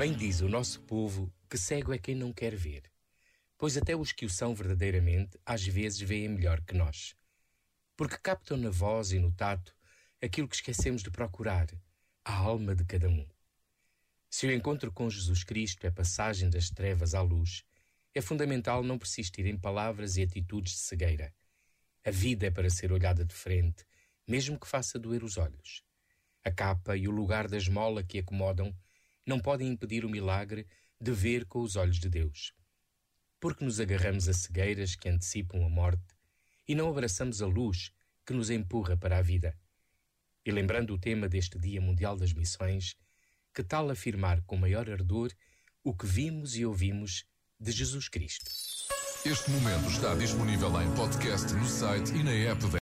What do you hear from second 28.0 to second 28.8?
que acomodam